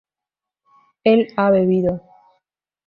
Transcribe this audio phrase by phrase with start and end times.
[1.03, 2.01] él ha bebido